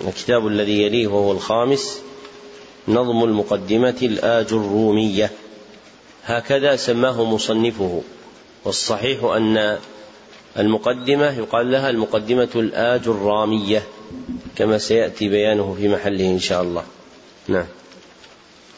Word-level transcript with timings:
الكتاب 0.00 0.46
الذي 0.46 0.82
يليه 0.82 1.06
وهو 1.06 1.32
الخامس 1.32 1.98
نظم 2.88 3.24
المقدمة 3.24 3.96
الآج 4.02 4.46
الرومية. 4.52 5.30
هكذا 6.24 6.76
سماه 6.76 7.24
مصنفه. 7.24 8.02
والصحيح 8.64 9.24
أن 9.24 9.78
المقدمة 10.58 11.38
يقال 11.38 11.72
لها 11.72 11.90
المقدمة 11.90 12.48
الآج 12.54 13.00
الرامية 13.06 13.82
كما 14.56 14.78
سيأتي 14.78 15.28
بيانه 15.28 15.76
في 15.80 15.88
محله 15.88 16.30
إن 16.30 16.38
شاء 16.38 16.62
الله. 16.62 16.82
نعم. 17.48 17.66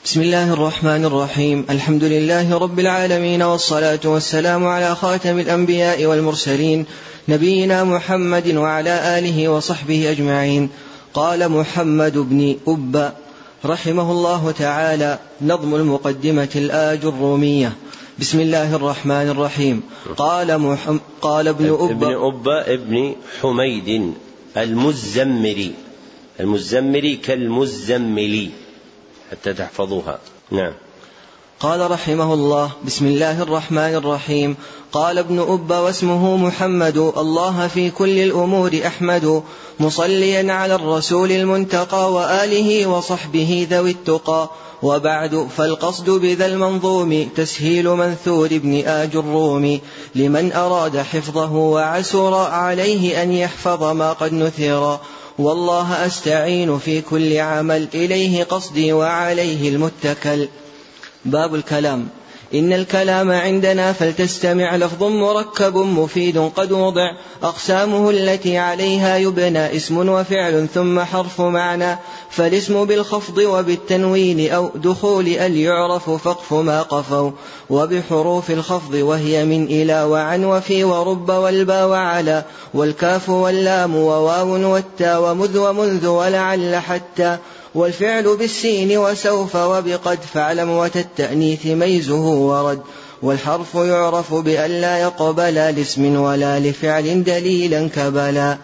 بسم 0.04 0.20
الله 0.20 0.52
الرحمن 0.52 1.04
الرحيم. 1.04 1.66
الحمد 1.70 2.04
لله 2.04 2.58
رب 2.58 2.78
العالمين 2.78 3.42
والصلاة 3.42 4.00
والسلام 4.04 4.66
على 4.66 4.94
خاتم 4.94 5.38
الأنبياء 5.38 6.04
والمرسلين 6.04 6.86
نبينا 7.28 7.84
محمد 7.84 8.54
وعلى 8.54 9.18
آله 9.18 9.48
وصحبه 9.48 10.10
أجمعين. 10.10 10.70
قال 11.16 11.48
محمد 11.48 12.18
بن 12.18 12.56
أب 12.68 13.12
رحمه 13.64 14.10
الله 14.10 14.50
تعالى 14.50 15.18
نظم 15.42 15.74
المقدمة 15.74 16.48
الآج 16.56 17.04
الرومية. 17.04 17.72
بسم 18.20 18.40
الله 18.40 18.76
الرحمن 18.76 19.28
الرحيم. 19.28 19.82
قال 20.16 20.58
محم 20.58 20.98
قال 21.20 21.48
ابن 21.48 21.68
أب 21.68 21.90
ابن 21.90 22.14
أب 22.14 22.48
ابن 22.48 23.14
حميد 23.40 24.14
المزمري. 24.56 25.74
المزمري 26.40 27.16
كالمزملي. 27.16 28.50
حتى 29.30 29.52
تحفظوها. 29.52 30.18
نعم. 30.50 30.72
قال 31.60 31.90
رحمه 31.90 32.34
الله 32.34 32.70
بسم 32.86 33.06
الله 33.06 33.42
الرحمن 33.42 33.94
الرحيم. 33.94 34.56
قال 34.92 35.18
ابن 35.18 35.38
أب 35.38 35.70
واسمه 35.70 36.36
محمد 36.36 36.96
الله 36.96 37.68
في 37.68 37.90
كل 37.90 38.18
الأمور 38.18 38.80
أحمد. 38.86 39.42
مصليا 39.80 40.52
على 40.52 40.74
الرسول 40.74 41.32
المنتقى 41.32 42.12
وآله 42.12 42.86
وصحبه 42.86 43.66
ذوي 43.70 43.90
التقى. 43.90 44.50
وبعد 44.82 45.48
فالقصد 45.56 46.10
بذا 46.10 46.46
المنظوم 46.46 47.28
تسهيل 47.36 47.88
منثور 47.88 48.46
ابن 48.46 48.86
آج 48.86 49.16
الروم. 49.16 49.80
لمن 50.14 50.52
أراد 50.52 50.98
حفظه 50.98 51.52
وعسر 51.52 52.34
عليه 52.34 53.22
أن 53.22 53.32
يحفظ 53.32 53.84
ما 53.84 54.12
قد 54.12 54.32
نثر. 54.32 54.98
والله 55.38 56.06
أستعين 56.06 56.78
في 56.78 57.00
كل 57.00 57.36
عمل 57.36 57.88
إليه 57.94 58.44
قصدي 58.44 58.92
وعليه 58.92 59.68
المتكل. 59.68 60.48
باب 61.26 61.54
الكلام. 61.54 62.08
إن 62.54 62.72
الكلام 62.72 63.30
عندنا 63.30 63.92
فلتستمع 63.92 64.76
لفظ 64.76 65.02
مركب 65.02 65.76
مفيد 65.76 66.38
قد 66.38 66.72
وضع. 66.72 67.10
أقسامه 67.42 68.10
التي 68.10 68.58
عليها 68.58 69.16
يبنى 69.16 69.76
اسم 69.76 70.08
وفعل 70.08 70.68
ثم 70.74 71.00
حرف 71.00 71.40
معنى. 71.40 71.98
فالاسم 72.30 72.84
بالخفض 72.84 73.38
وبالتنوين 73.38 74.52
أو 74.52 74.70
دخول 74.74 75.28
أل 75.28 75.56
يعرف 75.56 76.10
فقف 76.10 76.52
ما 76.52 76.82
قفوا. 76.82 77.30
وبحروف 77.70 78.50
الخفض 78.50 78.94
وهي 78.94 79.44
من 79.44 79.64
إلى 79.64 80.02
وعن 80.02 80.44
وفي 80.44 80.84
ورب 80.84 81.28
والبا 81.28 81.84
وعلى. 81.84 82.44
والكاف 82.74 83.28
واللام 83.28 83.96
وواو 83.96 84.72
والتا 84.72 85.18
ومذ 85.18 85.58
ومنذ 85.58 86.06
ولعل 86.06 86.76
حتى. 86.76 87.38
والفعل 87.76 88.36
بالسين 88.36 88.98
وسوف 88.98 89.56
وبقد 89.56 90.18
فاعلم 90.34 90.70
وتالتأنيث 90.70 91.66
ميزه 91.66 92.24
ورد 92.24 92.80
والحرف 93.22 93.74
يعرف 93.74 94.34
بأن 94.34 94.70
لا 94.70 94.98
يقبل 94.98 95.54
لاسم 95.54 96.20
ولا 96.20 96.60
لفعل 96.60 97.24
دليلا 97.24 97.88
كبلا. 97.88 98.58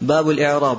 باب 0.00 0.30
الإعراب. 0.30 0.78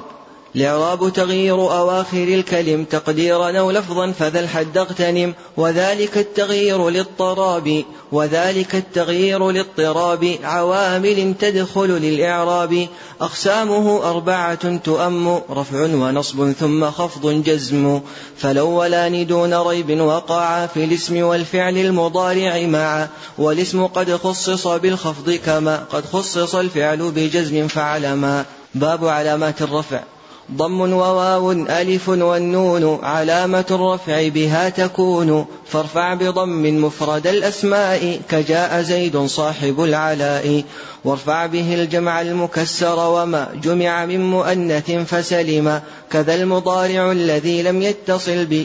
الإعراب 0.56 1.14
تغيير 1.14 1.56
أواخر 1.56 2.24
الكلم 2.24 2.84
تقديرا 2.84 3.60
أو 3.60 3.72
لفظا 3.72 4.12
فذا 4.12 4.40
الحد 4.40 4.78
اغتنم 4.78 5.34
وذلك 5.58 6.18
التغيير 6.18 6.90
للطراب 6.90 7.84
وذلك 8.12 8.76
التغيير 8.76 9.52
للطراب. 9.52 10.36
عوامل 10.44 11.34
تدخل 11.40 11.88
للإعراب. 11.88 12.88
أقسامه 13.22 14.10
أربعة 14.10 14.78
تؤم 14.78 15.42
رفع 15.52 15.82
ونصب 15.84 16.52
ثم 16.52 16.92
خفض 16.92 17.44
جزم. 17.44 18.02
فالأولان 18.38 19.28
دون 19.28 19.54
ريب 19.54 20.00
وقعا 20.00 20.68
في 20.68 20.84
الاسم 20.84 21.24
والفعل 21.24 21.78
المضارع 21.78 22.66
معا 22.66 23.08
والاسم 23.38 23.86
قد 23.86 24.16
خصص 24.16 24.68
بالخفض 24.68 25.32
كما 25.32 25.86
قد 25.92 26.06
خصص 26.06 26.56
الفعل 26.56 27.12
بجزم 27.12 27.68
فعلما 27.68 28.46
باب 28.76 29.08
علامات 29.08 29.62
الرفع. 29.62 30.15
ضم 30.52 30.82
وواو 30.82 31.52
ألف 31.52 32.10
والنون 32.10 33.00
علامة 33.04 33.66
الرفع 33.72 34.28
بها 34.28 34.70
تكون 34.70 35.46
فارفع 35.68 36.14
بضم 36.14 36.86
مفرد 36.86 37.28
الأسماء 37.28 38.20
كجاء 38.30 38.82
زيد 38.82 39.18
صاحب 39.18 39.84
العلاء. 39.84 40.64
وارفع 41.06 41.46
به 41.46 41.74
الجمع 41.74 42.22
المكسر 42.22 43.00
وما 43.00 43.48
جمع 43.64 44.06
من 44.06 44.32
مؤنث 44.32 44.92
فسلم 44.92 45.82
كذا 46.12 46.36
المضارع 46.36 47.12
الذي 47.12 47.62
لم 47.62 47.82
يتصل 47.82 48.46
ب 48.46 48.64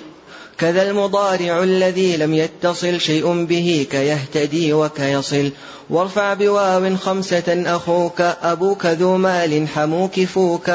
كذا 0.59 0.91
المضارع 0.91 1.63
الذي 1.63 2.17
لم 2.17 2.35
يتصل 2.35 3.01
شيء 3.01 3.45
به 3.45 3.87
كيهتدي 3.91 4.73
وكيصل. 4.73 5.51
وارفع 5.91 6.35
بواو 6.35 6.97
خمسة 6.97 7.63
أخوك 7.77 8.21
أبوك 8.21 8.87
ذو 8.87 9.17
مال 9.17 9.69
حموك 9.69 10.21
فوك. 10.21 10.71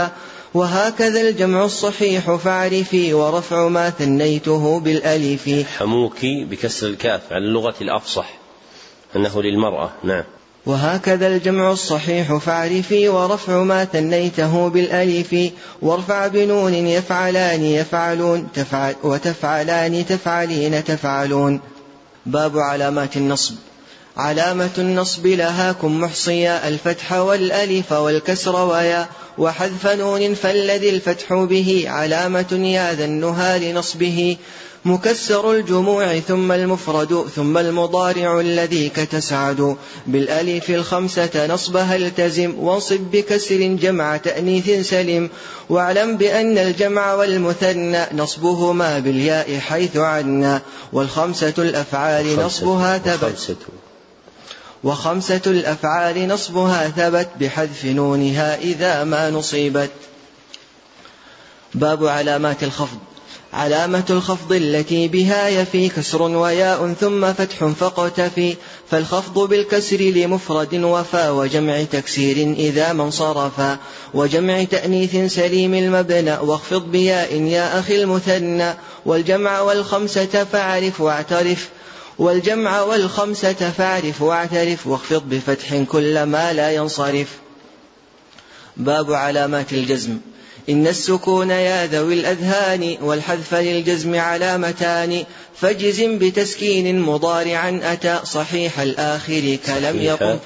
وهكذا 0.55 1.21
الجمع 1.21 1.65
الصحيح 1.65 2.35
فاعرفي 2.35 3.13
ورفع 3.13 3.67
ما 3.67 3.89
ثنيته 3.89 4.79
بالألف. 4.79 5.49
حموكي 5.77 6.45
بكسر 6.45 6.87
الكاف 6.87 7.21
على 7.31 7.45
اللغة 7.45 7.75
الأفصح 7.81 8.29
أنه 9.15 9.41
للمرأة. 9.41 9.89
نعم. 10.03 10.23
وهكذا 10.65 11.27
الجمع 11.27 11.71
الصحيح 11.71 12.35
فاعرفي 12.35 13.09
ورفع 13.09 13.63
ما 13.63 13.85
ثنيته 13.85 14.67
بالألف. 14.67 15.35
وارفع 15.81 16.27
بنون 16.27 16.73
يفعلان 16.73 17.65
يفعلون 17.65 18.47
تفعل 18.53 18.95
وتفعلان 19.03 20.05
تفعلين 20.05 20.83
تفعلون. 20.83 21.59
باب 22.25 22.57
علامات 22.57 23.17
النصب. 23.17 23.55
علامة 24.17 24.69
النصب 24.77 25.27
لها 25.27 25.71
كن 25.71 25.99
محصيا 25.99 26.67
الفتح 26.67 27.13
والألف 27.13 27.91
والكسر 27.91 28.55
ويا. 28.55 29.07
وحذف 29.37 29.87
نون 29.87 30.33
فالذي 30.33 30.89
الفتح 30.89 31.33
به 31.33 31.83
علامة 31.87 32.51
يا 32.51 32.93
ذا 32.93 33.05
النهى 33.05 33.71
لنصبه 33.71 34.37
مكسر 34.85 35.51
الجموع 35.51 36.19
ثم 36.19 36.51
المفرد 36.51 37.25
ثم 37.35 37.57
المضارع 37.57 38.39
الذي 38.39 38.89
كتسعد. 38.89 39.75
بالألف 40.07 40.69
الخمسة 40.69 41.47
نصبها 41.47 41.95
التزم 41.95 42.55
وانصب 42.59 42.99
بكسر 43.11 43.57
جمع 43.57 44.17
تأنيث 44.17 44.89
سلم. 44.89 45.29
واعلم 45.69 46.17
بأن 46.17 46.57
الجمع 46.57 47.13
والمثنى 47.13 48.03
نصبهما 48.13 48.99
بالياء 48.99 49.59
حيث 49.59 49.97
عنا. 49.97 50.61
والخمسة 50.93 51.53
الأفعال 51.57 52.39
نصبها 52.45 52.97
ثبت. 52.97 53.57
وخمسة 54.85 55.41
الأفعال 55.47 56.27
نصبها 56.27 56.89
ثبت 56.89 57.29
بحذف 57.39 57.85
نونها 57.85 58.57
إذا 58.57 59.03
ما 59.03 59.29
نصيبت. 59.29 59.91
باب 61.73 62.05
علامات 62.05 62.63
الخفض. 62.63 62.97
علامة 63.53 64.03
الخفض 64.09 64.53
التي 64.53 65.07
بها 65.07 65.47
يفي 65.47 65.89
كسر 65.89 66.21
وياء 66.21 66.93
ثم 66.93 67.33
فتح 67.33 67.65
فقتفي 67.65 68.55
فالخفض 68.91 69.39
بالكسر 69.49 69.97
لمفرد 69.97 70.73
وفا 70.73 71.29
وجمع 71.29 71.83
تكسير 71.83 72.53
إذا 72.57 72.93
ما 72.93 73.03
انصرفا. 73.03 73.77
وجمع 74.13 74.63
تأنيث 74.63 75.33
سليم 75.33 75.73
المبنى 75.73 76.37
واخفض 76.37 76.91
بياء 76.91 77.33
يا 77.33 77.79
أخي 77.79 78.03
المثنى. 78.03 78.73
والجمع 79.05 79.61
والخمسة 79.61 80.43
فاعرف 80.51 81.01
واعترف. 81.01 81.69
والجمع 82.19 82.81
والخمسة 82.81 83.53
فاعرف 83.53 84.21
واعترف 84.21 84.87
واخفض 84.87 85.29
بفتح 85.29 85.83
كل 85.91 86.23
ما 86.23 86.53
لا 86.53 86.71
ينصرف. 86.71 87.27
باب 88.77 89.13
علامات 89.13 89.73
الجزم. 89.73 90.17
إن 90.69 90.87
السكون 90.87 91.49
يا 91.49 91.87
ذوي 91.87 92.13
الأذهان 92.13 92.97
والحذف 93.01 93.53
للجزم 93.53 94.15
علامتان 94.15 95.23
فجزم 95.55 96.17
بتسكين 96.17 96.99
مضارعا 96.99 97.79
أتى 97.83 98.19
صحيح 98.23 98.79
الآخر 98.79 99.57
كلم 99.65 100.01
يقم 100.01 100.37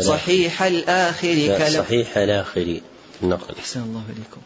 صحيح 0.00 0.62
الآخر 0.62 1.56
كلم. 1.58 1.84
صحيح 1.84 2.18
الآخر. 2.18 2.80
النقل 3.22 3.54
أحسن 3.58 3.80
الله 3.80 4.02
إليكم. 4.06 4.40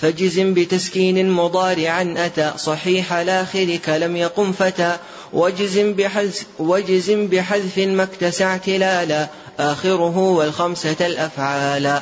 فجزم 0.00 0.54
بتسكين 0.54 1.30
مضارعا 1.30 2.14
أتى. 2.16 2.52
صحيح 2.56 3.12
الآخر 3.12 3.76
كلم 3.76 4.16
يقم 4.16 4.52
فتى. 4.52 4.96
وجزم 5.32 5.92
بحذف, 5.92 6.46
وجزم 6.58 7.26
بحذف 7.26 7.78
ما 7.78 8.02
اكتسع 8.02 8.46
اعتلالا 8.46 9.28
آخره 9.58 10.18
والخمسة 10.18 10.96
الأفعال 11.00 12.00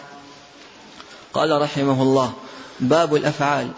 قال 1.34 1.62
رحمه 1.62 2.02
الله 2.02 2.32
باب 2.80 3.16
الأفعال. 3.16 3.68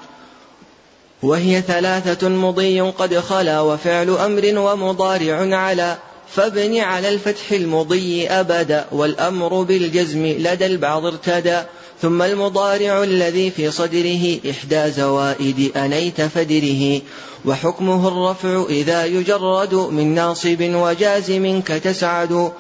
وهي 1.22 1.62
ثلاثة 1.62 2.28
مضي 2.28 2.80
قد 2.80 3.18
خلا 3.18 3.60
وفعل 3.60 4.10
أمر 4.10 4.58
ومضارع 4.58 5.56
على 5.56 5.96
فابن 6.34 6.78
على 6.78 7.08
الفتح 7.08 7.52
المضي 7.52 8.26
أبدا 8.26 8.86
والأمر 8.92 9.62
بالجزم 9.62 10.26
لدى 10.26 10.66
البعض 10.66 11.06
ارتدى. 11.06 11.62
ثم 12.02 12.22
المضارع 12.22 13.02
الذي 13.02 13.50
في 13.50 13.70
صدره 13.70 14.38
إحدى 14.50 14.90
زوائد 14.90 15.76
أنيت 15.76 16.20
فدره 16.20 17.00
وحكمه 17.44 18.08
الرفع 18.08 18.64
إذا 18.68 19.04
يجرد 19.04 19.74
من 19.74 20.14
ناصب 20.14 20.60
وجازم 20.60 21.60
كتسعد 21.66 22.52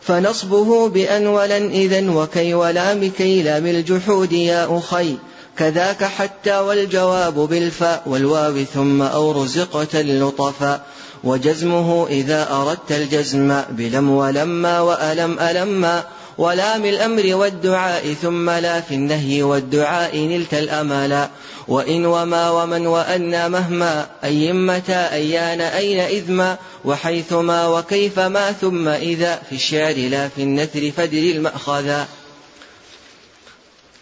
فنصبه 0.00 0.88
بأن 0.88 1.26
ولن 1.26 1.70
إذا 1.70 2.10
وكي 2.10 2.54
ولا 2.54 2.94
مكي 2.94 3.42
لام 3.42 3.66
الجحود 3.66 4.32
يا 4.32 4.78
أخي 4.78 5.16
كذاك 5.58 6.04
حتى 6.04 6.58
والجواب 6.58 7.34
بالفاء 7.34 8.02
والواو 8.06 8.64
ثم 8.74 9.02
أو 9.02 9.42
رزقت 9.42 9.94
اللطفا 9.94 10.82
وجزمه 11.24 12.06
إذا 12.10 12.48
أردت 12.52 12.92
الجزم 12.92 13.62
بلم 13.70 14.10
ولما 14.10 14.80
وألم 14.80 15.38
ألما 15.40 16.04
ولام 16.38 16.84
الأمر 16.84 17.34
والدعاء 17.34 18.14
ثم 18.14 18.50
لا 18.50 18.80
في 18.80 18.94
النهي 18.94 19.42
والدعاء 19.42 20.18
نلت 20.18 20.54
الأملا 20.54 21.30
وإن 21.68 22.06
وما 22.06 22.50
ومن 22.50 22.86
وأن 22.86 23.50
مهما 23.50 24.06
أي 24.24 24.52
متى 24.52 25.08
أيان 25.12 25.60
أين 25.60 26.00
إذما 26.00 26.58
وحيثما 26.84 27.66
وكيفما 27.66 28.52
ثم 28.52 28.88
إذا. 28.88 29.42
في 29.48 29.54
الشعر 29.54 29.94
لا 29.94 30.28
في 30.28 30.42
النثر 30.42 30.90
فدر 30.96 31.18
المأخذا 31.18 32.08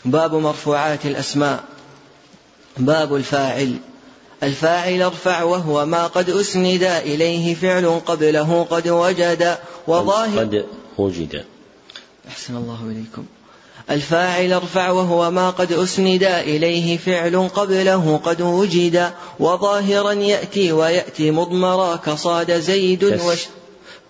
باب 0.05 0.35
مرفوعات 0.35 1.07
الأسماء. 1.07 1.65
باب 2.77 3.17
الفاعل. 3.17 3.77
الفاعل 4.43 5.03
ارفع 5.03 5.43
وهو 5.43 5.87
ما 5.87 6.07
قد 6.07 6.31
أسند 6.31 6.83
إليه 6.83 7.55
فعل 7.55 8.01
قبله 8.07 8.67
قد 8.71 8.89
وجد 8.89 9.59
وظاهر 9.87 10.39
قد 10.39 10.65
وجد. 10.99 11.45
أحسن 12.29 12.57
الله 12.57 12.79
إليكم. 12.91 13.25
الفاعل 13.91 14.53
ارفع 14.53 14.91
وهو 14.91 15.31
ما 15.31 15.51
قد 15.51 15.73
أسند 15.73 16.23
إليه 16.23 16.99
فعل 16.99 17.49
قبله 17.49 18.21
قد 18.25 18.43
وجد 18.43 19.11
وظاهرا 19.41 20.13
يأتي 20.13 20.73
ويأتي 20.73 21.31
مضمرا 21.31 21.97
كصاد 21.97 22.61
زيد 22.61 23.05
وش 23.05 23.41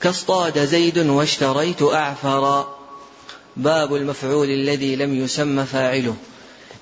كاصطاد 0.00 0.58
زيد 0.58 0.98
واشتريت 0.98 1.82
أعفرا. 1.82 2.78
باب 3.56 3.94
المفعول 3.94 4.50
الذي 4.50 4.96
لم 4.96 5.14
يسم 5.14 5.64
فاعله. 5.64 6.14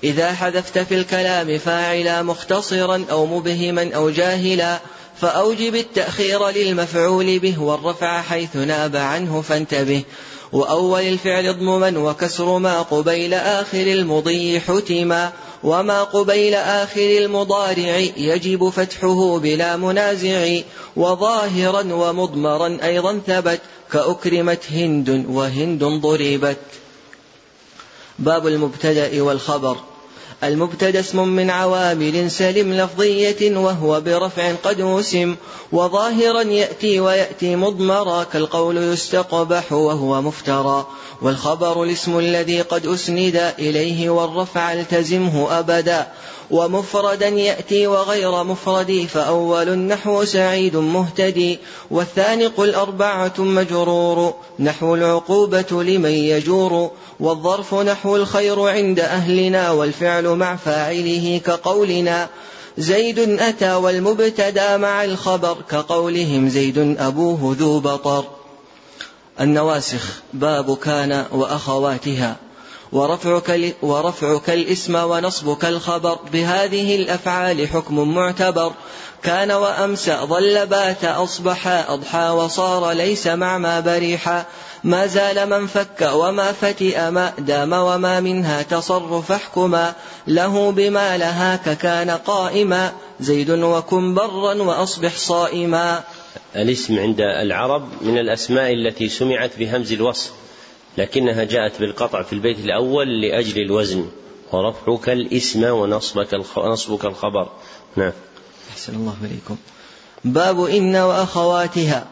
إذا 0.03 0.33
حذفت 0.33 0.79
في 0.79 0.95
الكلام 0.95 1.57
فاعلا 1.57 2.23
مختصرا 2.23 3.05
أو 3.11 3.25
مبهما 3.25 3.93
أو 3.95 4.09
جاهلا 4.09 4.79
فأوجب 5.21 5.75
التأخير 5.75 6.49
للمفعول 6.49 7.39
به 7.39 7.61
والرفع 7.61 8.21
حيث 8.21 8.55
ناب 8.55 8.95
عنه 8.95 9.41
فانتبه. 9.41 10.03
وأول 10.53 11.01
الفعل 11.01 11.45
اضمما 11.45 11.99
وكسر 11.99 12.57
ما 12.57 12.81
قبيل 12.81 13.33
آخر 13.33 13.81
المضي 13.81 14.59
حتما 14.59 15.31
وما 15.63 16.03
قبيل 16.03 16.53
آخر 16.53 17.17
المضارع 17.17 17.97
يجب 18.17 18.69
فتحه 18.69 19.39
بلا 19.39 19.77
منازع 19.77 20.59
وظاهرا 20.95 21.93
ومضمرا 21.93 22.77
أيضا 22.83 23.21
ثبت 23.27 23.61
كأكرمت 23.91 24.71
هند 24.71 25.25
وهند 25.29 25.83
ضربت. 25.83 26.57
باب 28.19 28.47
المبتدأ 28.47 29.21
والخبر. 29.21 29.77
المبتدأ 30.43 30.99
اسم 30.99 31.27
من 31.27 31.49
عوامل 31.49 32.31
سلم 32.31 32.73
لفظية 32.73 33.57
وهو 33.57 34.01
برفع 34.01 34.53
قد 34.63 34.81
وسم 34.81 35.35
وظاهرا 35.71 36.41
يأتي 36.41 36.99
ويأتي 36.99 37.55
مضمرا 37.55 38.23
كالقول 38.23 38.77
يستقبح 38.77 39.73
وهو 39.73 40.21
مفترى. 40.21 40.87
والخبر 41.21 41.83
الاسم 41.83 42.19
الذي 42.19 42.61
قد 42.61 42.85
أسند 42.85 43.53
إليه 43.59 44.09
والرفع 44.09 44.73
التزمه 44.73 45.59
أبدا. 45.59 46.07
ومفردا 46.51 47.27
يأتي 47.27 47.87
وغير 47.87 48.43
مفرد 48.43 49.07
فأول 49.13 49.69
النحو 49.69 50.25
سعيد 50.25 50.75
مهتدي 50.75 51.59
والثاني 51.91 52.45
قل 52.45 52.75
أربعة 52.75 53.33
مجرور 53.37 54.33
نحو 54.59 54.95
العقوبة 54.95 55.83
لمن 55.83 56.11
يجور 56.11 56.91
والظرف 57.19 57.73
نحو 57.73 58.15
الخير 58.15 58.61
عند 58.61 58.99
أهلنا 58.99 59.71
والفعل 59.71 60.27
مع 60.27 60.55
فاعله 60.55 61.41
كقولنا. 61.45 62.29
زيد 62.77 63.19
أتى 63.19 63.73
والمبتدا 63.73 64.77
مع 64.77 65.03
الخبر 65.03 65.57
كقولهم 65.69 66.49
زيد 66.49 66.77
أبوه 66.99 67.55
ذو 67.59 67.79
بطر. 67.79 68.25
النواسخ 69.41 70.21
باب 70.33 70.77
كان 70.77 71.25
وأخواتها. 71.31 72.35
ورفعك, 72.93 73.75
ورفعك 73.81 74.49
الإسم 74.49 74.95
ونصبك 74.95 75.65
الخبر. 75.65 76.19
بهذه 76.33 76.95
الأفعال 76.95 77.67
حكم 77.67 78.15
معتبر. 78.15 78.71
كان 79.23 79.51
وأمسى 79.51 80.17
ظل 80.23 80.67
بات 80.67 81.05
أصبح 81.05 81.67
أضحى 81.67 82.29
وصار 82.29 82.91
ليس 82.91 83.27
مع 83.27 83.57
ما 83.57 83.79
بريحا 83.79 84.45
ما 84.83 85.07
زال 85.07 85.49
من 85.49 85.67
فك 85.67 86.09
وما 86.13 86.51
فتئ 86.51 87.09
ما 87.09 87.33
دام 87.37 87.73
وما 87.73 88.19
منها 88.19 88.61
تصرف 88.61 89.31
احكما. 89.31 89.93
له 90.27 90.71
بما 90.71 91.17
لهاك 91.17 91.77
كان 91.77 92.09
قائما. 92.09 92.91
زيد 93.19 93.49
وكن 93.49 94.13
برا 94.13 94.53
وأصبح 94.53 95.17
صائما. 95.17 96.03
الاسم 96.55 96.99
عند 96.99 97.21
العرب 97.21 97.87
من 98.01 98.17
الأسماء 98.17 98.73
التي 98.73 99.09
سمعت 99.09 99.51
بهمز 99.59 99.93
الوصف. 99.93 100.42
لكنها 100.97 101.43
جاءت 101.43 101.79
بالقطع 101.79 102.21
في 102.21 102.33
البيت 102.33 102.59
الأول 102.59 103.21
لأجل 103.21 103.61
الوزن 103.61 104.05
ورفعك 104.51 105.09
الإسم 105.09 105.63
ونصبك 105.63 106.33
نصبك 106.57 107.05
الخبر. 107.05 107.49
نعم. 107.95 108.11
أحسن 108.71 108.95
الله 108.95 109.15
إليكم. 109.23 109.55
باب 110.25 110.65
إن 110.65 110.95
وأخواتها. 110.95 112.05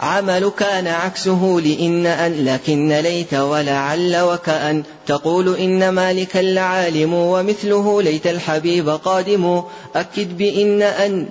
عمل 0.00 0.52
كان 0.58 0.86
عكسه 0.86 1.60
لإن 1.64 2.06
أن 2.06 2.44
لكن 2.44 2.92
ليت 2.92 3.34
ولعل 3.34 4.16
وكأن. 4.16 4.82
تقول 5.06 5.56
إن 5.56 5.88
مالك 5.88 6.36
لعالم 6.36 7.14
ومثله 7.14 8.02
ليت 8.02 8.26
الحبيب 8.26 8.88
قادم. 8.88 9.62
أكد 9.94 10.38
بإن 10.38 10.82
أن 10.82 11.28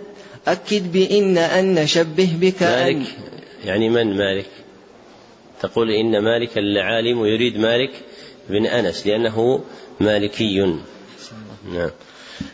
أكد 0.48 0.92
بإن 0.92 1.38
أن 1.38 1.88
شبه 1.88 2.30
بك 2.42 2.63
مالك 2.63 3.08
يعني 3.65 3.89
من 3.89 4.18
مالك؟ 4.18 4.62
تقول 5.63 5.91
إن 5.91 6.20
مالك 6.20 6.58
لعالم 6.58 7.25
يريد 7.25 7.58
مالك 7.58 7.91
بن 8.50 8.65
أنس 8.65 9.08
لأنه 9.08 9.62
مالكي. 10.00 10.75
نعم. 11.74 11.89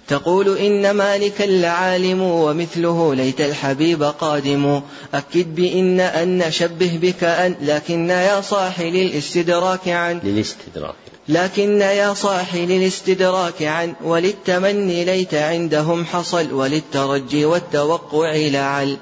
تقول 0.08 0.58
إن 0.58 0.92
مالكا 0.92 1.44
لعالم 1.44 2.22
ومثله 2.22 3.16
ليت 3.16 3.42
الحبيب 3.42 4.04
قادم. 4.04 4.82
أكد 5.13 5.56
بإن 5.56 6.00
أن 6.00 6.51
شبه 6.51 7.00
بك 7.01 7.24
أن 7.24 7.56
لكن 7.62 8.10
يا 8.10 8.42
صاحي 8.42 8.89
للاستدراك 8.89 9.88
عن 9.88 10.20
للاستدراك. 10.24 10.96
لكن 11.30 11.82
يا 11.82 12.13
صاحي 12.13 12.66
للاستدراك 12.66 13.63
عن 13.63 13.94
وللتمني 14.04 15.06
ليت 15.06 15.34
عندهم 15.34 16.06
حصل 16.06 16.54
وللترجي 16.54 17.46
والتوقع 17.46 18.36
لعل. 18.36 18.98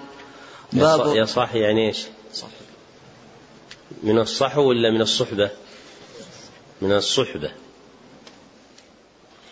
باب 0.73 1.15
يا 1.15 1.25
صاحي 1.25 1.59
يعني 1.59 1.87
إيش؟ 1.87 1.97
من 4.03 4.19
الصحو 4.19 4.61
ولا 4.61 4.91
من 4.91 5.01
الصحبة؟ 5.01 5.49
من 6.81 6.91
الصحبة. 6.91 7.51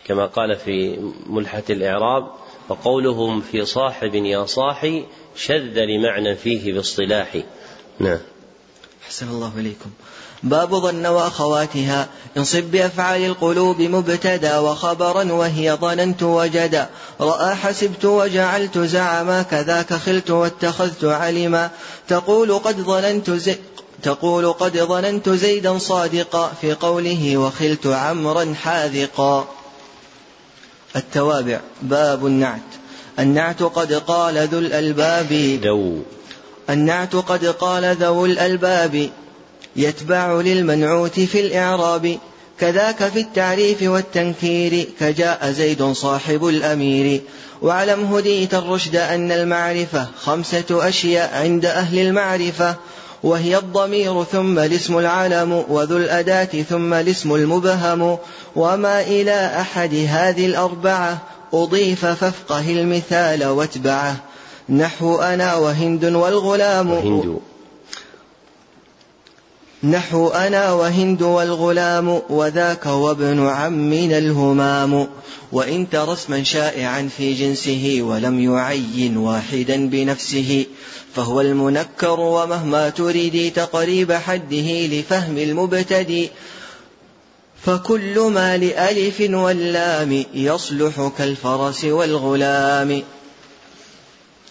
كما 0.04 0.26
قال 0.26 0.56
في 0.56 0.98
ملحة 1.26 1.62
الإعراب 1.70 2.30
وقولهم 2.68 3.40
في 3.40 3.64
صاحب 3.64 4.14
يا 4.14 4.46
صاحي 4.46 5.04
شذ 5.36 5.78
لمعنى 5.80 6.36
فيه 6.36 6.72
باصطلاح. 6.72 7.42
نعم. 7.98 8.18
أحسن 9.04 9.28
الله 9.28 9.52
إليكم. 9.58 9.90
باب 10.42 10.74
ظن 10.74 11.06
وأخواتها 11.06 12.08
انصب 12.36 12.62
بأفعال 12.62 13.24
القلوب 13.24 13.80
مبتدأ 13.80 14.58
وخبرا 14.58 15.32
وهي 15.32 15.72
ظننت 15.80 16.22
وجدا 16.22 16.88
رأى 17.20 17.54
حسبت 17.54 18.04
وجعلت 18.04 18.78
زعما 18.78 19.42
كذاك 19.42 19.94
خلت 19.94 20.30
واتخذت 20.30 21.04
علما 21.04 21.70
تقول 22.08 22.58
قد 22.58 22.76
ظننت 22.76 23.30
زي 23.30 23.56
تقول 24.06 24.52
قد 24.52 24.78
ظننت 24.78 25.28
زيدا 25.28 25.78
صادقا 25.78 26.52
في 26.60 26.72
قوله 26.72 27.36
وخلت 27.36 27.86
عمرا 27.86 28.54
حاذقا. 28.62 29.48
التوابع 30.96 31.60
باب 31.82 32.26
النعت. 32.26 32.60
النعت 33.18 33.62
قد 33.62 33.92
قال 33.92 34.48
ذو 34.48 34.58
الألباب. 34.58 35.32
ذو 35.64 36.02
النعت 36.70 37.16
قد 37.16 37.46
قال 37.46 37.96
ذو 37.96 38.26
الألباب. 38.26 39.10
يتبع 39.76 40.40
للمنعوت 40.40 41.20
في 41.20 41.40
الإعراب. 41.40 42.18
كذاك 42.60 43.08
في 43.08 43.20
التعريف 43.20 43.82
والتنكير. 43.82 44.88
كجاء 45.00 45.50
زيد 45.50 45.92
صاحب 45.92 46.46
الأمير. 46.46 47.20
واعلم 47.62 48.14
هديت 48.14 48.54
الرشد 48.54 48.96
أن 48.96 49.32
المعرفة 49.32 50.06
خمسة 50.24 50.88
أشياء 50.88 51.42
عند 51.42 51.66
أهل 51.66 51.98
المعرفة. 51.98 52.76
وهي 53.22 53.58
الضمير 53.58 54.24
ثم 54.24 54.58
الاسم 54.58 54.98
العلم 54.98 55.64
وذو 55.68 55.96
الأداة 55.96 56.44
ثم 56.44 56.94
الاسم 56.94 57.34
المبهم 57.34 58.18
وما 58.56 59.00
إلى 59.00 59.60
أحد 59.60 59.94
هذه 60.08 60.46
الأربعة 60.46 61.18
أضيف 61.52 62.06
فافقه 62.06 62.70
المثال 62.70 63.44
واتبعه. 63.44 64.16
نحو 64.68 65.16
أنا 65.16 65.54
وهند 65.54 66.04
والغلام. 66.04 67.38
نحو 69.90 70.28
أنا 70.28 70.72
وهند 70.72 71.22
والغلام 71.22 72.22
وذاك 72.28 72.86
وابن 72.86 73.46
عمنا 73.46 74.18
الهمام 74.18 75.08
وإن 75.52 75.90
ترى 75.90 76.12
اسما 76.12 76.42
شائعا 76.42 77.10
في 77.16 77.34
جنسه 77.34 77.98
ولم 78.02 78.40
يعين 78.40 79.16
واحدا 79.16 79.88
بنفسه 79.88 80.66
فهو 81.14 81.40
المنكر 81.40 82.20
ومهما 82.20 82.90
تريدي 82.90 83.50
تقريب 83.50 84.12
حده 84.12 84.86
لفهم 84.86 85.38
المبتدي 85.38 86.30
فكل 87.62 88.20
ما 88.20 88.56
لألف 88.56 89.20
واللام 89.20 90.24
يصلح 90.34 91.10
كالفرس 91.18 91.84
والغلام. 91.84 93.02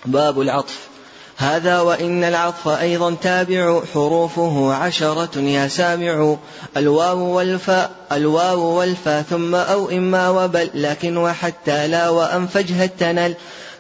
باب 0.06 0.42
العطف. 0.42 0.95
هذا 1.38 1.80
وإن 1.82 2.24
العطف 2.24 2.68
أيضا 2.68 3.16
تابع 3.22 3.82
حروفه 3.94 4.74
عشرة 4.74 5.40
يا 5.40 5.68
سامع. 5.68 6.36
الواو 6.78 7.20
والفاء 7.20 7.92
الواو 8.12 8.60
والفاء 8.60 9.22
ثم 9.22 9.56
أو 9.56 9.90
إما 9.90 10.30
وبل 10.30 10.70
لكن 10.74 11.18
وحتى 11.18 11.88
لا 11.88 12.10
وأن 12.10 12.48
فجه 12.48 12.84
التنل. 12.84 13.36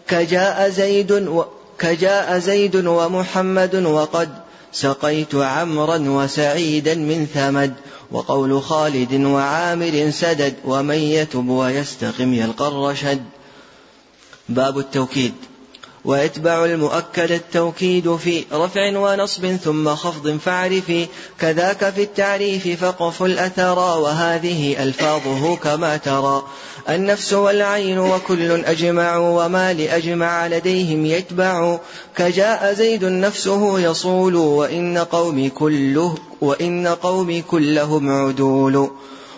كجاء 0.07 0.69
زيد 0.69 1.11
و 1.11 1.43
كجاء 1.79 2.39
زيد 2.39 2.75
ومحمد 2.85 3.75
وقد 3.75 4.29
سقيت 4.71 5.35
عمرا 5.35 5.97
وسعيدا 5.97 6.95
من 6.95 7.27
ثمد. 7.33 7.73
وقول 8.11 8.63
خالد 8.63 9.13
وعامر 9.13 10.11
سدد 10.11 10.53
ومن 10.65 10.95
يتب 10.95 11.49
ويستقم 11.49 12.33
يلقى 12.33 12.67
الرشد. 12.67 13.23
باب 14.49 14.77
التوكيد. 14.77 15.33
ويتبع 16.05 16.65
المؤكد 16.65 17.31
التوكيد 17.31 18.15
في 18.15 18.43
رفع 18.53 18.97
ونصب 18.97 19.55
ثم 19.55 19.95
خفض 19.95 20.37
فاعرفي 20.37 21.05
كذاك 21.39 21.93
في 21.93 22.03
التعريف 22.03 22.85
فقف 22.85 23.23
الأثرى 23.23 24.01
وهذه 24.01 24.83
ألفاظه 24.83 25.55
كما 25.55 25.97
ترى. 25.97 26.43
النفس 26.89 27.33
والعين 27.33 27.99
وكل 27.99 28.51
أجمع 28.51 29.17
وما 29.17 29.73
لأجمع 29.73 30.47
لديهم 30.47 31.05
يتبع. 31.05 31.79
كجاء 32.15 32.73
زيد 32.73 33.05
نفسه 33.05 33.79
يصول 33.79 34.35
وإن 34.35 34.97
قومي 34.97 35.49
كله 35.49 36.15
وإن 36.41 36.87
قومي 36.87 37.41
كلهم 37.41 38.09
عدول. 38.09 38.89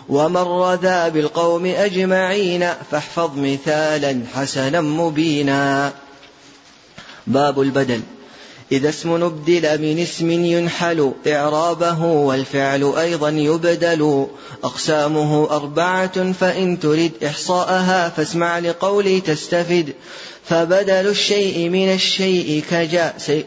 ومر 0.09 0.75
ذا 0.75 1.07
بالقوم 1.07 1.65
أجمعين 1.65 2.69
فاحفظ 2.91 3.29
مثالا 3.37 4.21
حسنا 4.35 4.81
مبينا. 4.81 5.93
باب 7.27 7.61
البدل 7.61 8.01
إذا 8.71 8.89
اسم 8.89 9.23
نبدل 9.23 9.81
من 9.81 9.99
اسم 9.99 10.31
ينحل 10.31 11.11
إعرابه 11.27 12.03
والفعل 12.03 12.93
أيضا 12.97 13.29
يبدل. 13.29 14.27
أقسامه 14.63 15.49
أربعة 15.51 16.31
فإن 16.31 16.79
ترد 16.79 17.11
إحصاءها 17.23 18.09
فاسمع 18.09 18.59
لقولي 18.59 19.21
تستفد. 19.21 19.93
فبدل 20.49 21.07
الشيء 21.07 21.69
من 21.69 21.93
الشيء 21.93 22.63
كجاء 22.71 23.15
سي 23.17 23.45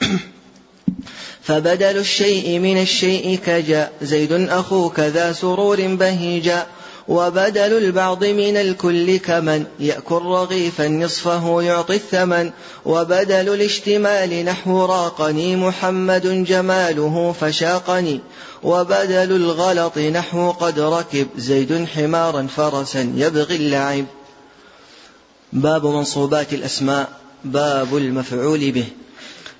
فبدل 1.46 1.96
الشيء 1.98 2.58
من 2.58 2.82
الشيء 2.82 3.38
كجاء 3.46 3.92
زيد 4.02 4.32
أخوك 4.32 5.00
ذا 5.00 5.32
سرور 5.32 5.86
بهيجا 5.86 6.66
وبدل 7.08 7.58
البعض 7.58 8.24
من 8.24 8.56
الكل 8.56 9.16
كمن 9.16 9.64
يأكل 9.80 10.22
رغيفا 10.22 10.88
نصفه 10.88 11.62
يعطي 11.62 11.94
الثمن. 11.94 12.50
وبدل 12.84 13.54
الاشتمال 13.54 14.44
نحو 14.44 14.84
راقني 14.84 15.56
محمد 15.56 16.44
جماله 16.44 17.34
فشاقني. 17.40 18.20
وبدل 18.62 19.36
الغلط 19.36 19.98
نحو 19.98 20.50
قد 20.50 20.80
ركب 20.80 21.26
زيد 21.36 21.84
حمارا 21.84 22.46
فرسا 22.56 23.12
يبغي 23.16 23.56
اللعب. 23.56 24.04
باب 25.52 25.86
منصوبات 25.86 26.52
الأسماء. 26.52 27.08
باب 27.44 27.96
المفعول 27.96 28.72
به. 28.72 28.86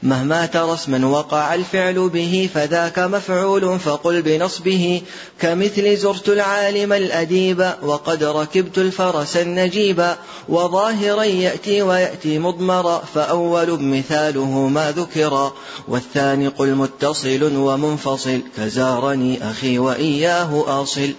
مهما 0.02 0.46
ترى 0.46 0.74
اسما 0.74 1.06
وقع 1.06 1.54
الفعل 1.54 2.08
به 2.08 2.50
فذاك 2.54 2.98
مفعول 2.98 3.78
فقل 3.78 4.22
بنصبه 4.22 5.02
كمثل 5.40 5.96
زرت 5.96 6.28
العالم 6.28 6.92
الأديب 6.92 7.72
وقد 7.82 8.24
ركبت 8.24 8.78
الفرس 8.78 9.36
النجيب 9.36 10.14
وظاهرا 10.48 11.22
يأتي 11.22 11.82
ويأتي 11.82 12.38
مضمرا 12.38 12.98
فأول 13.14 13.82
مثاله 13.82 14.68
ما 14.68 14.90
ذكر 14.92 15.52
والثاني 15.88 16.48
قل 16.48 16.74
متصل 16.74 17.56
ومنفصل 17.56 18.40
كزارني 18.56 19.50
أخي 19.50 19.78
وإياه 19.78 20.82
آصل 20.82 21.10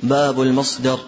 باب 0.00 0.42
المصدر 0.42 0.98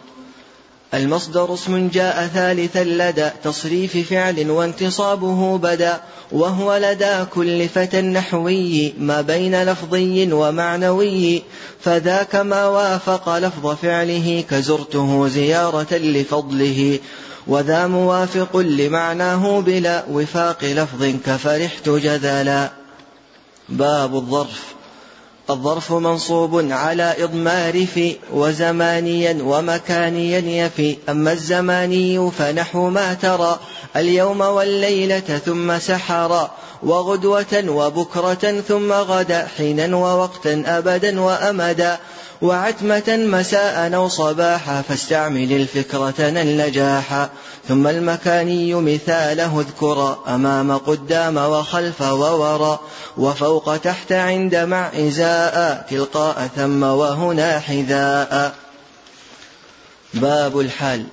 المصدر 0.95 1.55
اسم 1.55 1.89
جاء 1.89 2.27
ثالثا 2.27 2.85
لدى 2.85 3.31
تصريف 3.45 4.11
فعل 4.11 4.51
وانتصابه 4.51 5.59
بدا 5.59 6.01
وهو 6.33 6.77
لدى 6.77 7.25
كل 7.35 7.69
فتى 7.69 8.01
نحوي 8.01 8.95
ما 8.99 9.21
بين 9.21 9.65
لفظي 9.65 10.33
ومعنوي 10.33 11.43
فذاك 11.81 12.37
ما 12.37 12.67
وافق 12.67 13.39
لفظ 13.39 13.67
فعله 13.67 14.45
كزرته 14.51 15.29
زيارة 15.29 15.95
لفضله 15.95 16.99
وذا 17.47 17.87
موافق 17.87 18.57
لمعناه 18.57 19.61
بلا 19.61 20.05
وفاق 20.11 20.65
لفظ 20.65 21.05
كفرحت 21.27 21.89
جذلا 21.89 22.71
باب 23.69 24.17
الظرف. 24.17 24.74
الظرف 25.51 25.93
منصوب 25.93 26.73
على 26.73 27.15
إضمار 27.19 27.87
في 27.87 28.17
وزمانيا 28.33 29.39
ومكانيا 29.43 30.67
يفي. 30.67 30.97
أما 31.09 31.33
الزماني 31.33 32.31
فنحو 32.31 32.89
ما 32.89 33.15
ترى 33.15 33.59
اليوم 33.97 34.41
والليلة 34.41 35.21
ثم 35.21 35.79
سحرا 35.79 36.51
وغدوة 36.83 37.65
وبكرة 37.69 38.61
ثم 38.69 38.93
غدا 38.93 39.49
حينا 39.57 39.97
ووقتا 39.97 40.63
أبدا 40.67 41.21
وأمدا. 41.21 41.99
وعتمة 42.45 43.17
مساء 43.17 43.95
أو 43.95 44.09
صباحا 44.09 44.83
فاستعمل 44.83 45.53
الفكرة 45.53 46.15
النجاحا 46.19 47.31
ثم 47.69 47.87
المكاني 47.87 48.75
مثاله 48.75 49.61
اذكرا 49.61 50.19
أمام 50.29 50.79
قدام 50.79 51.37
وخلف 51.37 52.01
وورا 52.01 52.81
وفوق 53.17 53.77
تحت 53.77 54.13
عند 54.13 54.57
مع 54.57 54.91
إزاء 54.95 55.87
تلقاء 55.91 56.51
ثم 56.57 56.83
وهنا 56.83 57.61
حذاء. 57.61 58.55
باب 60.15 60.61
الحال. 60.61 61.05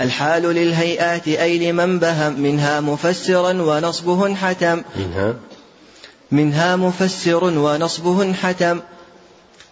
الحال 0.00 0.42
للهيئات 0.42 1.28
أي 1.28 1.58
لمن 1.58 1.98
بهم 1.98 2.40
منها 2.40 2.80
مفسرا 2.80 3.52
ونصبه 3.52 4.34
حتم. 4.34 4.82
منها. 4.96 5.34
منها 6.30 6.76
مفسر 6.76 7.44
ونصبه 7.44 8.32
حتم. 8.32 8.80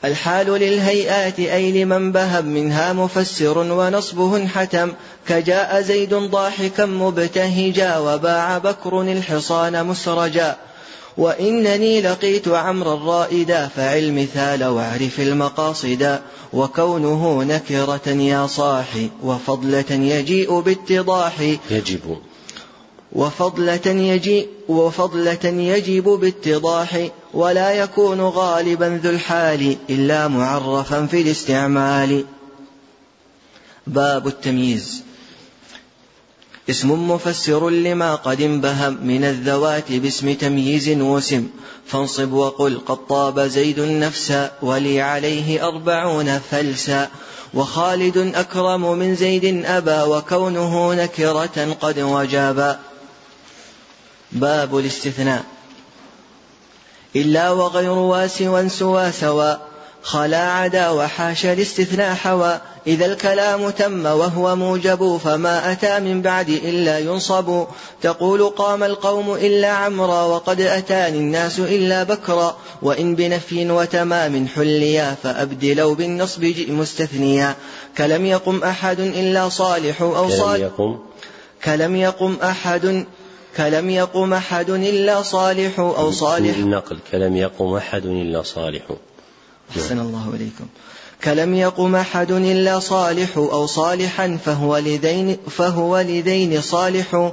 الحال 0.05 0.47
للهيئات 0.47 1.39
أي 1.39 1.85
لمن 1.85 2.13
بهم 2.13 2.47
منها 2.47 2.93
مفسر 2.93 3.59
ونصبه 3.59 4.47
حتم. 4.47 4.93
كجاء 5.29 5.81
زيد 5.83 6.15
ضاحكا 6.15 6.87
مبتهجا 6.87 7.99
وباع 7.99 8.59
بكر 8.59 9.03
الحصان 9.03 9.87
مسرجا. 9.87 10.57
وإنني 11.17 12.01
لقيت 12.01 12.49
عمرا 12.49 12.95
رائدا 12.95 13.69
فعل 13.77 14.13
مثال 14.13 14.65
واعرف 14.65 15.21
المقاصدا. 15.21 16.23
وكونه 16.53 17.43
نكرة 17.43 18.09
يا 18.09 18.47
صاحي 18.47 19.11
وفضلة 19.23 19.91
يجيء 19.91 20.61
باتضاح. 20.61 21.41
يجب. 21.71 22.19
وفضلة 23.13 23.87
يجيء 23.87 24.49
وفضلة 24.69 25.45
يجب 25.45 26.05
باتضاح. 26.05 27.09
ولا 27.35 27.71
يكون 27.73 28.21
غالبا 28.21 29.01
ذو 29.05 29.11
الحال 29.11 29.77
إلا 29.91 30.29
معرفا 30.29 31.07
في 31.07 31.21
الاستعمال. 31.21 32.25
باب 33.87 34.27
التمييز. 34.27 35.03
اسم 36.71 37.11
مفسر 37.11 37.71
لما 37.71 38.15
قد 38.15 38.41
انبهم 38.41 39.07
من 39.07 39.25
الذوات 39.25 39.93
باسم 39.93 40.35
تمييز 40.35 40.89
وسم 40.89 41.49
فانصب 41.87 42.33
وقل 42.33 42.79
قد 42.87 43.07
طاب 43.07 43.41
زيد 43.41 43.81
نفسا 43.81 44.51
ولي 44.63 45.01
عليه 45.01 45.69
أربعون 45.69 46.39
فلسا. 46.39 47.09
وخالد 47.55 48.33
أكرم 48.35 48.99
من 48.99 49.15
زيد 49.15 49.65
أبا 49.65 50.05
وكونه 50.05 50.95
نكرة 50.95 51.77
قد 51.81 51.99
وجابا. 51.99 52.79
باب 54.33 54.79
الاستثناء. 54.79 55.45
إلا 57.17 57.51
وغير 57.51 57.91
واسوا 57.91 58.69
سوى 58.69 59.13
سوا 59.13 59.55
خلا 60.03 60.39
عدا 60.39 60.91
وحاش 60.91 61.47
الاستثناء 61.47 62.15
حوى. 62.15 62.61
إذا 62.87 63.07
الكلام 63.07 63.71
تم 63.71 64.07
وهو 64.07 64.57
موجب 64.57 65.17
فما 65.25 65.73
أتى 65.73 66.01
من 66.01 66.23
بعد 66.23 66.49
إلا 66.49 66.99
ينصب. 66.99 67.67
تقول 68.03 68.49
قام 68.49 68.83
القوم 68.83 69.35
إلا 69.35 69.69
عمرا 69.69 70.23
وقد 70.23 70.61
أتاني 70.61 71.19
الناس 71.19 71.59
إلا 71.59 72.03
بكرا. 72.03 72.57
وإن 72.83 73.15
بنفي 73.15 73.71
وتمام 73.71 74.47
حليا 74.57 75.15
فأبدلوا 75.23 75.95
بالنصب 75.95 76.41
جئ 76.41 76.71
مستثنيا. 76.71 77.55
كلم 77.99 78.27
يقم 78.27 78.65
أحد 78.65 79.01
إلا 79.01 79.49
صالح 79.49 80.03
أو 80.03 80.31
صالح 80.31 80.97
كلم 81.65 81.97
يقم 81.97 82.37
أحد 82.43 83.05
كلم 83.57 83.91
يقم 83.91 84.35
أحد 84.35 84.71
إلا 84.71 85.23
صالح 85.23 85.79
أو 85.79 86.11
صالح. 86.11 86.57
النقل 86.57 86.99
كلم 87.13 87.37
يقم 87.37 87.75
أحد 87.75 88.07
إلا 88.07 88.43
صالح. 88.43 88.83
أحسن 89.71 89.99
الله 89.99 90.33
إليكم. 90.35 90.67
كلم 91.25 91.55
يقم 91.55 91.97
أحد 91.97 92.31
إلا 92.31 92.81
صالح 92.81 93.37
أو 93.37 93.67
صالحا 93.67 94.39
فهو 94.45 94.79
لدين, 94.79 95.37
فهو 95.51 96.01
لدين 96.01 96.61
صالح. 96.61 97.33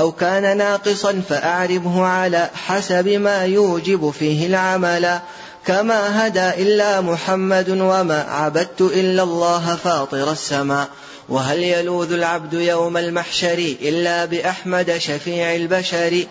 أو 0.00 0.12
كان 0.12 0.56
ناقصا 0.56 1.22
فأعربه 1.28 2.02
على 2.04 2.50
حسب 2.54 3.08
ما 3.08 3.44
يوجب 3.44 4.10
فيه 4.10 4.46
العمل. 4.46 5.18
كما 5.66 6.26
هدى 6.26 6.48
إلا 6.48 7.00
محمد 7.00 7.70
وما 7.70 8.22
عبدت 8.22 8.80
إلا 8.80 9.22
الله 9.22 9.76
فاطر 9.84 10.32
السماء. 10.32 10.88
وهل 11.30 11.62
يلوذ 11.62 12.12
العبد 12.12 12.52
يوم 12.52 12.96
المحشر 12.96 13.58
إلا 13.82 14.24
بأحمد 14.24 14.98
شفيع 14.98 15.54
البشر؟ 15.54 16.24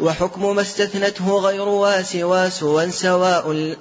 وحكم 0.00 0.56
ما 0.56 0.62
استثنته 0.62 1.38
غير 1.38 1.68
واس 1.68 2.16
واس 2.16 2.64
سواء 2.90 3.76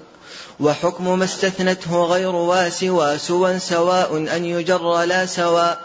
وحكم 0.59 1.19
ما 1.19 1.25
استثنته 1.25 2.03
غير 2.03 2.35
واس 2.35 2.83
واسوا 2.83 3.57
سواء 3.57 4.17
أن 4.17 4.45
يجر 4.45 5.03
لا 5.03 5.25
سواء. 5.25 5.79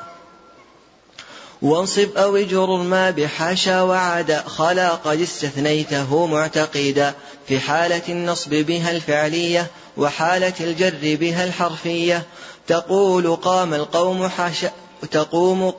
وانصب 1.63 2.17
أو 2.17 2.37
اجر 2.37 2.77
ما 2.77 3.11
بحاشا 3.11 3.83
وعدا 3.83 4.43
خلا 4.47 4.91
قد 4.91 5.21
استثنيته 5.21 6.27
معتقدا. 6.27 7.15
في 7.49 7.61
حالة 7.61 8.03
النصب 8.09 8.51
بها 8.51 8.91
الفعلية 8.91 9.67
وحالة 10.01 10.53
الجر 10.61 11.17
بها 11.17 11.45
الحرفية. 11.45 12.27
تقول 12.67 13.37
قام 13.37 13.75
القوم 13.75 14.29
حاشا 14.29 14.71
تقوم 15.11 15.73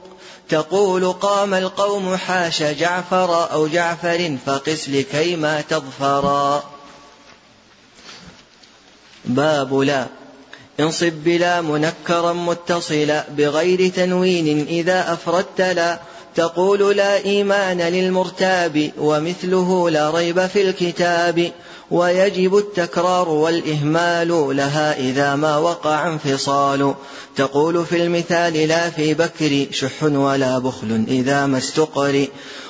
تقول 0.50 1.12
قام 1.12 1.54
القوم 1.54 2.16
حاش 2.16 2.63
جعفر 2.63 3.51
أو 3.51 3.68
جعفر 3.68 4.38
فقس 4.46 4.90
لكيما 4.90 5.62
تظفرا 5.62 6.63
باب 9.25 9.74
لا. 9.74 10.08
انصب 10.80 11.13
بلا 11.13 11.62
منكرا 11.62 12.34
متصلا 12.34 13.24
بغير 13.30 13.90
تنوين 13.90 14.68
إذا 14.68 15.13
أفردت 15.13 15.62
لا. 15.62 16.00
تقول 16.36 16.98
لا 16.98 17.26
إيمان 17.26 17.82
للمرتاب 17.82 18.92
ومثله 18.98 19.90
لا 19.90 20.10
ريب 20.10 20.46
في 20.46 20.62
الكتاب 20.62 21.52
ويجب 21.92 22.58
التكرار 22.58 23.30
والإهمال 23.30 24.58
لها 24.58 25.00
إذا 25.00 25.36
ما 25.36 25.58
وقع 25.58 26.08
انفصال. 26.08 26.94
تقول 27.36 27.86
في 27.86 28.04
المثال 28.04 28.54
لا 28.54 28.90
في 28.90 29.14
بكر 29.14 29.66
شح 29.72 30.03
ولا 30.03 30.60
بخل 30.60 31.05
إذا 31.08 31.46
ما 31.46 31.58
استقر. 31.58 32.27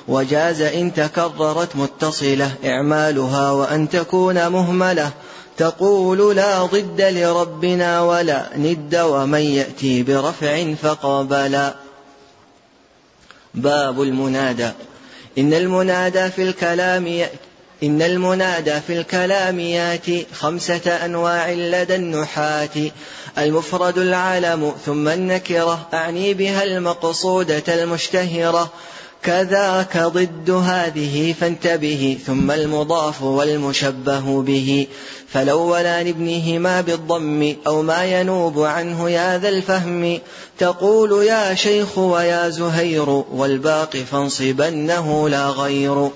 وجاز 0.07 0.61
إن 0.61 0.93
تكررت 0.93 1.75
متصلة 1.75 2.51
إعمالها 2.65 3.51
وأن 3.51 3.89
تكون 3.89 4.47
مهملة. 4.47 5.11
تقول 5.57 6.35
لا 6.35 6.65
ضد 6.65 7.01
لربنا 7.01 8.01
ولا 8.01 8.57
ند 8.57 8.95
ومن 8.95 9.41
يأتي 9.41 10.03
برفع 10.03 10.73
فقابلا 10.73 11.80
باب 13.53 14.01
المنادى. 14.01 14.71
إن 15.37 15.53
المنادى 15.53 16.29
في 16.29 16.43
الكلام 16.43 17.07
يأتي 17.07 17.37
إن 17.83 18.01
المنادى 18.01 18.81
في 18.81 18.99
الكلام 18.99 19.59
ياتي 19.59 20.25
خمسة 20.33 21.05
أنواع 21.05 21.51
لدى 21.51 21.95
النحاة. 21.95 22.91
المفرد 23.37 23.97
العالم 23.97 24.73
ثم 24.85 25.07
النكرة 25.07 25.87
أعني 25.93 26.33
بها 26.33 26.63
المقصودة 26.63 27.83
المشتهرة. 27.83 28.71
كذاك 29.23 29.97
ضد 29.97 30.49
هذه 30.49 31.35
فانتبه 31.39 32.17
ثم 32.25 32.51
المضاف 32.51 33.21
والمشبه 33.21 34.41
به. 34.41 34.87
فالأولان 35.27 36.07
ابنهما 36.07 36.81
بالضم 36.81 37.55
أو 37.67 37.81
ما 37.81 38.05
ينوب 38.05 38.59
عنه 38.59 39.09
يا 39.09 39.37
ذا 39.37 39.49
الفهم 39.49 40.19
تقول 40.57 41.25
يا 41.25 41.53
شيخ 41.53 41.97
ويا 41.97 42.49
زهير 42.49 43.09
والباقي 43.09 43.99
فانصبنه 43.99 45.29
لا 45.29 45.47
غير. 45.47 46.09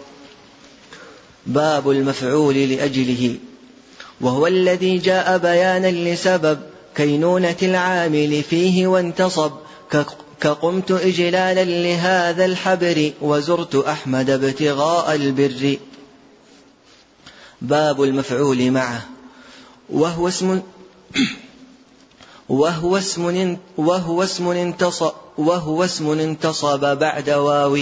باب 1.45 1.89
المفعول 1.89 2.55
لأجله. 2.55 3.35
وهو 4.21 4.47
الذي 4.47 4.97
جاء 4.97 5.37
بيانا 5.37 5.91
لسبب 5.91 6.59
كينونة 6.95 7.55
العامل 7.61 8.43
فيه 8.43 8.87
وانتصب 8.87 9.51
كقمت 10.45 10.91
إجلالا 10.91 11.63
لهذا 11.63 12.45
الحبر 12.45 13.11
وزرت 13.21 13.75
أحمد 13.75 14.29
ابتغاء 14.29 15.15
البر. 15.15 15.77
باب 17.61 18.03
المفعول 18.03 18.71
معه. 18.71 19.01
وهو 19.89 20.27
اسم 20.27 20.61
وهو 22.49 22.97
اسم 22.97 23.57
وهو 23.77 24.23
اسم 24.23 24.47
انتصب 24.47 25.11
وهو 25.37 25.83
اسم 25.83 26.11
انتصب 26.11 26.97
بعد 26.97 27.29
واو 27.29 27.77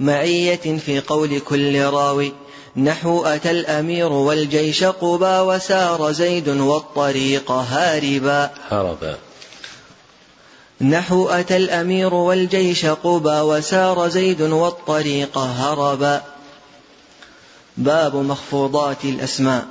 معية 0.00 0.78
في 0.78 1.00
قول 1.00 1.38
كل 1.38 1.80
راوي. 1.80 2.32
نحو 2.76 3.24
أتى 3.24 3.50
الأمير 3.50 4.12
والجيش 4.12 4.84
قبا 4.84 5.40
وسار 5.40 6.12
زيد 6.12 6.48
والطريق 6.48 7.50
هاربا. 7.50 8.50
هربا 8.68 9.25
نحو 10.80 11.28
أتى 11.28 11.56
الأمير 11.56 12.14
والجيش 12.14 12.86
قبا 12.86 13.40
وسار 13.40 14.08
زيد 14.08 14.42
والطريق 14.42 15.38
هربا. 15.38 16.22
باب 17.76 18.16
مخفوضات 18.16 19.04
الأسماء. 19.04 19.66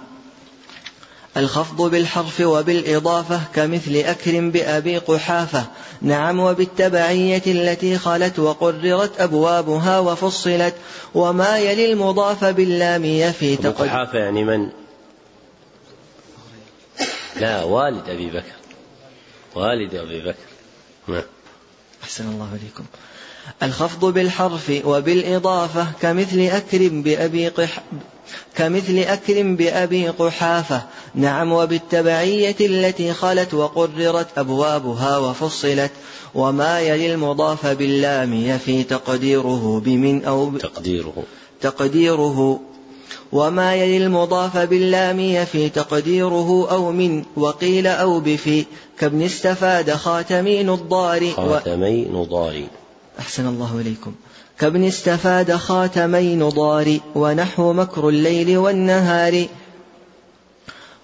الخفض 1.38 1.82
بالحرف 1.82 2.40
وبالإضافة 2.40 3.42
كمثل 3.56 3.96
أكرم 3.96 4.52
بأبي 4.52 4.98
قحافة. 4.98 5.66
نعم 6.02 6.40
وبالتبعية 6.40 7.44
التي 7.48 7.98
خلت 7.98 8.40
وقررت 8.40 9.22
أبوابها 9.22 10.00
وفصلت. 10.00 10.76
وما 11.16 11.58
يلي 11.58 11.94
المضاف 11.94 12.46
باللام 12.46 13.06
يفي 13.06 13.54
أبو 13.54 13.84
قحافة 13.84 14.20
يعني 14.20 14.44
من؟ 14.44 14.70
لا 17.40 17.64
والد 17.64 18.10
أبي 18.10 18.28
بكر. 18.28 18.56
والد 19.56 19.96
أبي 19.96 20.22
بكر. 20.22 20.55
نعم. 21.08 21.22
أحسن 22.04 22.30
الله 22.30 22.50
عليكم 22.50 22.86
الخفض 23.64 24.06
بالحرف 24.06 24.72
وبالإضافة 24.86 25.88
كمثل 26.02 26.40
أكرم 26.40 27.02
بأبي 27.02 27.48
قح 27.48 27.84
كمثل 28.56 28.98
أكرم 28.98 29.56
بأبي 29.56 30.10
قحافة. 30.10 30.84
نعم 31.16 31.52
وبالتبعية 31.52 32.56
التي 32.62 33.14
خلت 33.14 33.54
وقررت 33.54 34.28
أبوابها 34.38 35.18
وفصلت. 35.18 35.92
وما 36.36 36.80
يلي 36.80 37.14
المضاف 37.14 37.68
باللام 37.68 38.34
يفي 38.34 38.84
تقديره 38.84 39.82
بمن 39.86 40.26
أو 40.26 40.46
ب... 40.46 40.58
تقديره. 40.58 41.24
تقديره 41.62 42.60
وما 43.32 43.76
يلي 43.76 43.98
المضاف 43.98 44.58
باللام 44.58 45.20
يفي 45.20 45.70
تقديره 45.70 46.68
أو 46.72 46.92
من 46.92 47.24
وقيل 47.36 47.88
أو 47.88 48.20
بفي 48.20 48.66
كابن 49.00 49.22
استفاد 49.22 49.94
خاتمي 49.94 50.64
نضار 50.64 51.32
خاتمي 51.32 52.06
نضار 52.06 52.64
أحسن 53.20 53.48
الله 53.48 53.82
إليكم. 53.82 54.14
كابن 54.60 54.84
استفاد 54.84 55.56
خاتمي 55.56 56.36
نضار 56.36 56.98
ونحو 57.16 57.74
مكر 57.74 58.10
الليل 58.10 58.58
والنهار. 58.58 59.46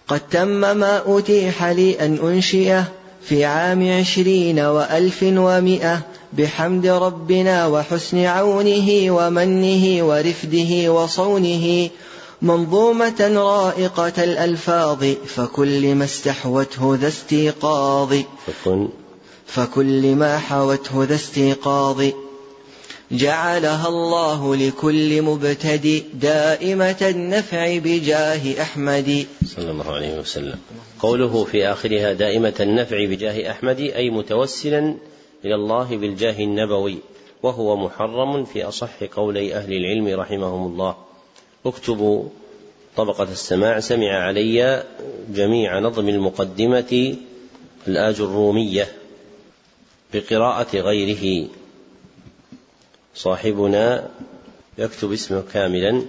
قد 0.08 0.20
تم 0.32 0.48
ما 0.48 1.18
أتيح 1.18 1.64
لي 1.64 2.06
أن 2.06 2.18
أنشئه 2.24 2.84
في 3.24 3.46
عام 3.46 4.00
عشرين 4.00 4.60
وألف 4.60 5.24
ومئة 5.24 6.02
بحمد 6.34 6.88
ربنا 6.88 7.68
وحسن 7.68 8.26
عونه 8.26 8.90
ومنه 9.10 10.08
ورفده 10.08 10.94
وصونه 10.94 11.90
منظومة 12.42 13.32
رائقة 13.36 14.24
الألفاظ 14.24 15.06
فكل 15.28 15.96
ما 15.96 16.06
استحوته 16.06 16.98
ذا 17.02 17.08
استيقاظ. 17.08 18.16
فكل 19.46 20.16
ما 20.16 20.38
حوته 20.38 21.04
ذا 21.04 21.16
استيقاظ. 21.16 22.04
جعلها 23.12 23.88
الله 23.88 24.56
لكل 24.56 25.22
مبتدئ 25.22 26.04
دائمة 26.14 27.02
النفع 27.02 27.78
بجاه 27.78 28.62
أحمد. 28.62 29.26
صلى 29.56 29.72
الله 29.72 29.92
عليه 29.92 30.20
وسلم. 30.20 30.60
قوله 31.00 31.44
في 31.44 31.68
آخرها 31.68 32.14
دائمة 32.14 32.54
النفع 32.60 33.06
بجاه 33.06 33.52
أحمد 33.52 33.80
أي 33.80 34.10
متوسلا 34.10 34.96
إلى 35.46 35.56
الله 35.56 35.98
بالجاه 35.98 36.44
النبوي 36.44 36.98
وهو 37.44 37.78
محرم 37.78 38.46
في 38.46 38.64
أصح 38.64 39.04
قولي 39.04 39.56
أهل 39.56 39.74
العلم 39.74 40.20
رحمهم 40.20 40.68
الله. 40.68 40.96
اكتبوا 41.66 42.24
طبقة 42.96 43.24
السماع 43.24 43.80
سمع 43.80 44.12
علي 44.12 44.84
جميع 45.30 45.80
نظم 45.80 46.10
المقدمة 46.10 47.16
الآج 47.88 48.22
الرومية 48.22 48.88
بقراءة 50.14 50.78
غيره. 50.78 51.48
صاحبنا 53.16 54.10
يكتب 54.78 55.12
اسمه 55.12 55.44
كاملا 55.54 56.02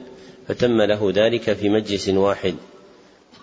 فتم 0.48 0.82
له 0.82 1.12
ذلك 1.14 1.52
في 1.52 1.68
مجلس 1.68 2.08
واحد 2.08 2.54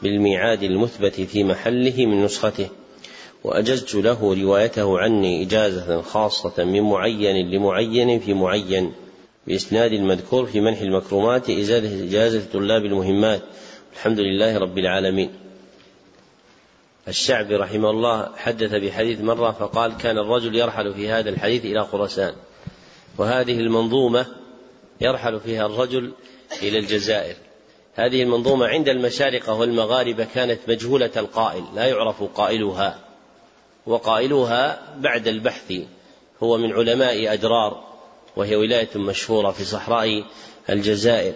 بالميعاد 0.02 0.64
المثبت 0.64 1.22
في 1.22 1.44
محله 1.44 2.06
من 2.06 2.24
نسخته. 2.24 2.70
وأجزت 3.44 3.96
له 3.96 4.34
روايته 4.42 5.00
عني 5.00 5.44
إجازة 5.44 6.02
خاصة 6.02 6.64
من 6.64 6.82
معين 6.82 7.52
لمعين 7.52 8.20
في 8.20 8.34
معين 8.34 8.94
بإسناد 9.48 9.94
المذكور 9.94 10.46
في 10.46 10.62
منح 10.62 10.82
المكرمات 10.82 11.50
إزالة 11.50 12.10
إجازة 12.10 12.44
طلاب 12.54 12.86
المهمات. 12.86 13.42
الحمد 13.94 14.20
لله 14.20 14.58
رب 14.58 14.78
العالمين. 14.78 15.32
الشعبي 17.08 17.56
رحمه 17.56 17.90
الله 17.90 18.30
حدث 18.38 18.74
بحديث 18.74 19.22
مرة 19.22 19.52
فقال 19.52 19.98
كان 19.98 20.18
الرجل 20.18 20.56
يرحل 20.56 20.94
في 20.94 21.10
هذا 21.10 21.30
الحديث 21.30 21.66
إلى 21.66 21.86
خراسان 21.86 22.34
وهذه 23.18 23.60
المنظومة 23.60 24.26
يرحل 25.02 25.40
فيها 25.40 25.66
الرجل 25.66 26.12
إلى 26.62 26.80
الجزائر. 26.80 27.36
هذه 27.96 28.24
المنظومة 28.24 28.68
عند 28.68 28.90
المشارقة 28.90 29.54
والمغاربة 29.54 30.28
كانت 30.36 30.60
مجهولة 30.68 31.12
القائل 31.18 31.64
لا 31.76 31.86
يعرف 31.86 32.24
قائلها. 32.24 33.09
وقائلها 33.90 34.80
بعد 34.98 35.28
البحث. 35.28 35.74
هو 36.44 36.58
من 36.58 36.74
علماء 36.74 37.34
أدرار 37.34 37.84
وهي 38.36 38.56
ولاية 38.56 38.90
مشهورة 38.96 39.52
في 39.52 39.64
صحراء 39.64 40.24
الجزائر. 40.70 41.34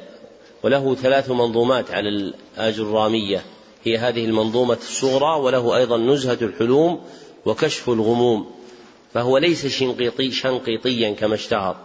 وله 0.63 0.95
ثلاث 0.95 1.29
منظومات 1.29 1.91
على 1.91 2.09
الآجرامية. 2.09 3.43
هي 3.83 3.97
هذه 3.97 4.25
المنظومة 4.25 4.77
الصغرى 4.81 5.39
وله 5.39 5.77
أيضا 5.77 5.97
نزهة 5.97 6.37
الحلوم 6.41 7.01
وكشف 7.45 7.89
الغموم. 7.89 8.51
فهو 9.13 9.37
ليس 9.37 9.67
شنقيطي 9.67 10.31
شنقيطيا 10.31 11.11
كما 11.11 11.35
اشتهر 11.35 11.75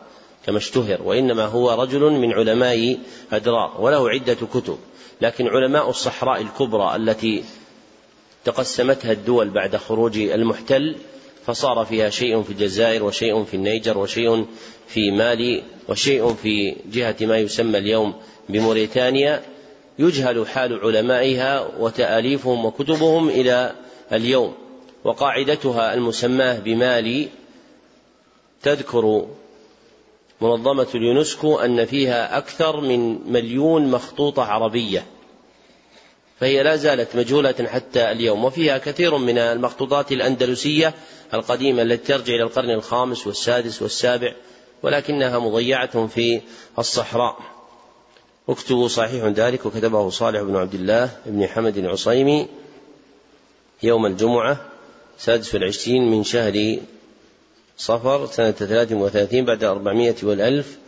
كما 0.46 0.58
اشتهر 0.58 1.02
وإنما 1.02 1.44
هو 1.44 1.82
رجل 1.82 2.00
من 2.00 2.32
علماء 2.32 2.98
أدرار 3.32 3.80
وله 3.80 4.10
عدة 4.10 4.34
كتب. 4.54 4.78
لكن 5.20 5.48
علماء 5.48 5.90
الصحراء 5.90 6.40
الكبرى 6.40 6.96
التي 6.96 7.44
تقسمتها 8.48 9.12
الدول 9.12 9.50
بعد 9.50 9.76
خروج 9.76 10.18
المحتل 10.18 10.96
فصار 11.46 11.84
فيها 11.84 12.10
شيء 12.10 12.42
في 12.42 12.50
الجزائر 12.50 13.04
وشيء 13.04 13.44
في 13.44 13.54
النيجر 13.54 13.98
وشيء 13.98 14.46
في 14.86 15.10
مالي 15.10 15.62
وشيء 15.88 16.34
في 16.34 16.76
جهة 16.92 17.16
ما 17.20 17.38
يسمى 17.38 17.78
اليوم 17.78 18.14
بموريتانيا. 18.48 19.42
يجهل 19.98 20.46
حال 20.46 20.80
علمائها 20.80 21.68
وتآليفهم 21.78 22.64
وكتبهم 22.64 23.28
إلى 23.28 23.72
اليوم 24.12 24.54
وقاعدتها 25.04 25.94
المسماة 25.94 26.58
بمالي 26.58 27.28
تذكر 28.62 29.26
منظمة 30.40 30.88
اليونسكو 30.94 31.58
أن 31.58 31.84
فيها 31.84 32.38
أكثر 32.38 32.80
من 32.80 33.32
مليون 33.32 33.90
مخطوطة 33.90 34.42
عربية. 34.42 35.06
فهي 36.40 36.62
لا 36.62 36.76
زالت 36.76 37.16
مجهولة 37.16 37.54
حتى 37.66 38.10
اليوم. 38.12 38.44
وفيها 38.44 38.78
كثير 38.78 39.18
من 39.18 39.38
المخطوطات 39.38 40.12
الأندلسية 40.12 40.94
القديمة 41.34 41.82
التي 41.82 42.06
ترجع 42.06 42.34
إلى 42.34 42.42
القرن 42.42 42.70
الخامس 42.70 43.26
والسادس 43.26 43.82
والسابع 43.82 44.34
ولكنها 44.82 45.38
مضيعة 45.38 46.06
في 46.06 46.40
الصحراء. 46.78 47.38
اكتبوا 48.48 48.88
صحيح 48.88 49.24
ذلك 49.24 49.66
وكتبه 49.66 50.10
صالح 50.10 50.42
بن 50.42 50.56
عبد 50.56 50.74
الله 50.74 51.10
بن 51.26 51.46
حمد 51.46 51.76
العصيمي 51.76 52.48
يوم 53.82 54.06
الجمعة 54.06 54.60
سادس 55.18 55.54
والعشرين 55.54 56.10
من 56.10 56.24
شهر 56.24 56.78
صفر 57.78 58.26
سنة 58.26 58.50
ثلاث 58.50 58.92
وثلاثين 58.92 59.44
بعد 59.44 59.64
أربعمائة 59.64 60.14
والألف 60.22 60.78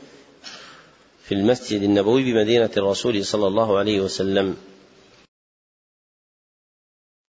في 1.25 1.35
المسجد 1.35 1.83
النبوي 1.83 2.33
بمدينة 2.33 2.71
الرسول 2.77 3.25
صلى 3.25 3.47
الله 3.47 3.79
عليه 3.79 4.01
وسلم. 4.01 4.57